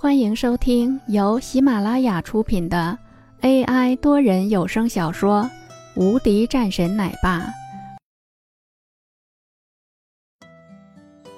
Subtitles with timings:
[0.00, 2.96] 欢迎收听由喜马拉雅出品的
[3.40, 5.50] AI 多人有声小说
[6.00, 7.40] 《无敌战神奶爸》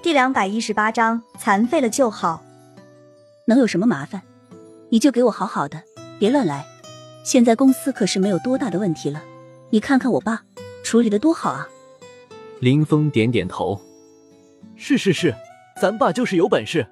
[0.03, 2.43] 第两百一十八章：残废了就好。
[3.47, 4.21] 能有什么麻烦？
[4.91, 5.83] 你就给我好好的，
[6.19, 6.67] 别乱来。
[7.25, 9.23] 现在公司可是没有多大的问题了，
[9.71, 10.43] 你看看我爸
[10.85, 11.67] 处理的多好啊！
[12.61, 13.81] 林峰点点头
[14.77, 15.35] ：“是是是，
[15.81, 16.87] 咱爸就是有本事。”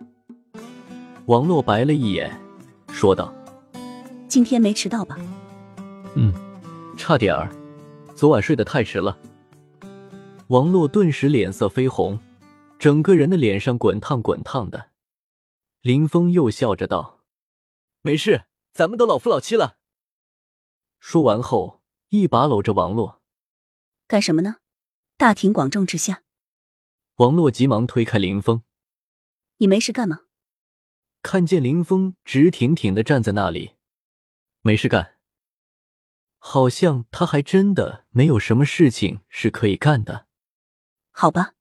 [1.28, 2.40] 王洛白了一眼，
[2.88, 3.34] 说道
[4.28, 5.18] ：“今天没迟到吧
[6.16, 6.32] ？”“嗯，
[6.96, 7.54] 差点儿，
[8.16, 9.18] 昨晚睡得太迟了。”
[10.48, 12.18] 王洛顿时脸色绯红，
[12.78, 14.88] 整个人的脸上滚烫滚烫的。
[15.82, 17.20] 林峰又笑着道
[18.00, 19.76] ：“没事，咱们都老夫老妻了。”
[20.98, 23.20] 说完后，一把搂着王洛
[24.08, 24.56] ：“干什么呢？
[25.18, 26.22] 大庭广众之下。”
[27.16, 28.62] 王洛急忙推开林峰
[29.58, 30.20] ：“你没事干吗？”
[31.22, 33.72] 看见林峰直挺挺的站在那里，
[34.62, 35.16] 没事干，
[36.38, 40.26] 好像他还真的没有什么事情是可以干的。
[41.10, 41.54] 好吧，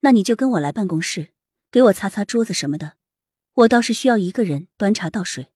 [0.00, 1.34] 那你就跟我来办公室，
[1.70, 2.94] 给我擦擦桌子什么的。
[3.54, 5.48] 我倒是需要一个人端茶倒水。”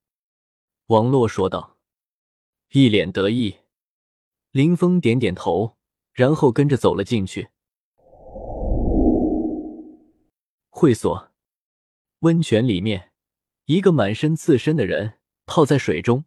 [0.89, 1.79] 王洛说道，
[2.71, 3.57] 一脸得意。
[4.53, 5.77] 林峰点点头，
[6.13, 7.49] 然后跟着走了进去。
[10.69, 11.33] 会所，
[12.21, 13.08] 温泉里面。
[13.69, 16.25] 一个满身刺身的人泡在水中，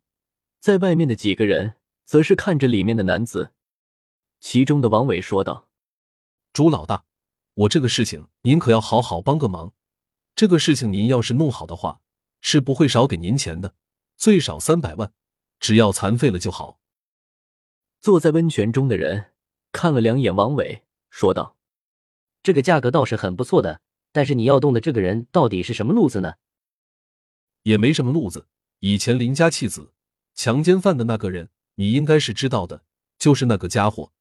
[0.60, 1.74] 在外面的几个人
[2.06, 3.52] 则是看着里面的男子。
[4.40, 5.68] 其中的王伟说道
[6.54, 7.04] ：“朱老大，
[7.56, 9.74] 我这个事情您可要好好帮个忙。
[10.36, 12.02] 这个事情您要是弄好的话，
[12.42, 13.74] 是不会少给您钱的，
[14.16, 15.12] 最少三百万，
[15.60, 16.80] 只要残废了就好。”
[18.00, 19.32] 坐在温泉中的人
[19.72, 21.58] 看了两眼王伟，说道
[22.44, 23.82] ：“这个价格倒是很不错的，
[24.12, 26.36] 但是你要动的这个人到底是什么路子呢？”
[27.64, 28.48] 也没什么路子。
[28.80, 29.94] 以前林家弃子
[30.34, 32.84] 强奸犯的那个人，你应该是知道的，
[33.20, 34.12] 就是那个家伙。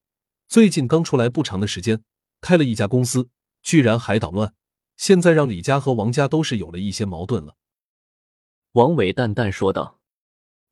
[0.48, 2.02] 最近刚出来不长的时间，
[2.40, 3.30] 开了一家公司，
[3.62, 4.54] 居然还捣乱。
[4.96, 7.56] 现在让李家和王家都是有了一些矛盾了。
[8.72, 9.98] 王伟淡淡说道。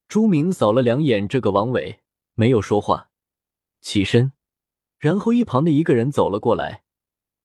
[0.08, 2.00] 朱明扫了两眼这个王伟，
[2.32, 3.10] 没有说话，
[3.82, 4.32] 起身，
[4.98, 6.82] 然后一旁的一个人走了过来，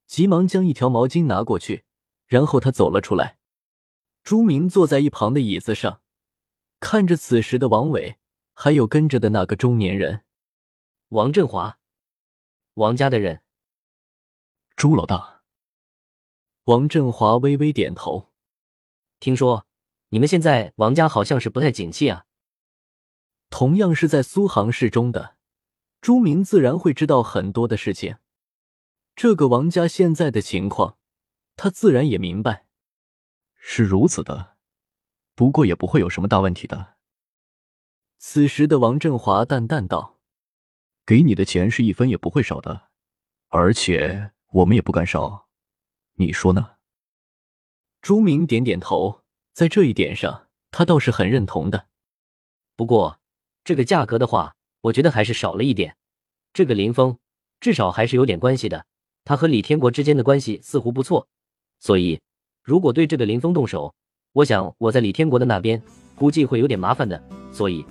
[0.07, 1.83] 急忙将一条毛巾拿过去，
[2.25, 3.37] 然后他走了出来。
[4.23, 6.01] 朱明坐在一旁的椅子上，
[6.79, 8.17] 看着此时的王伟，
[8.53, 10.23] 还有跟着的那个中年人，
[11.09, 11.77] 王振华，
[12.75, 13.41] 王家的人。
[14.77, 15.43] 朱老大，
[16.63, 18.31] 王振华微微点头。
[19.19, 19.67] 听说
[20.09, 22.25] 你们现在王家好像是不太景气啊。
[23.49, 25.35] 同样是在苏杭市中的
[25.99, 28.15] 朱明，自然会知道很多的事情。
[29.17, 30.97] 这个王家现在的情况，
[31.57, 32.65] 他自然也明白。
[33.65, 34.57] 是如此的，
[35.35, 36.95] 不过也不会有什么大问题的。
[38.19, 40.19] 此时的王振华淡淡道
[41.07, 42.89] ：“给你的钱是一分也不会少的，
[43.47, 45.47] 而且我们也不敢少，
[46.15, 46.75] 你说呢？”
[48.01, 49.21] 朱明点点头，
[49.53, 51.87] 在这一点上，他倒是很认同的。
[52.75, 53.21] 不过，
[53.63, 55.95] 这个价格的话，我觉得还是少了一点。
[56.51, 57.17] 这个林峰
[57.61, 58.85] 至少还是有点关系的，
[59.23, 61.29] 他和李天国之间的关系似乎不错，
[61.79, 62.21] 所以。
[62.63, 63.93] 如果对这个林峰动手，
[64.31, 65.81] 我想我在李天国的那边
[66.15, 67.85] 估计会有点麻烦的，所以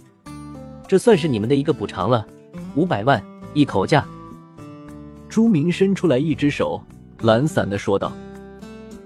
[0.88, 2.26] 这算是你们的一个补偿了，
[2.74, 3.22] 五百万
[3.52, 4.02] 一口价。
[5.28, 6.82] 朱明伸出来一只手，
[7.20, 8.10] 懒散的说道：“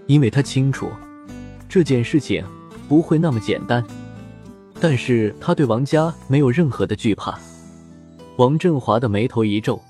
[0.06, 0.88] 因为他清楚
[1.69, 2.44] 这件事情
[2.88, 3.84] 不会那么简单，
[4.81, 7.37] 但是他对王家没有任何的惧怕。”
[8.38, 9.82] 王振华的眉头一皱，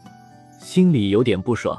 [0.58, 1.78] 心里有点不爽。